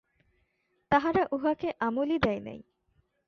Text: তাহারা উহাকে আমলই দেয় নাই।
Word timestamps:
তাহারা 0.91 1.23
উহাকে 1.31 1.69
আমলই 1.79 2.17
দেয় 2.19 2.39
নাই। 2.39 2.59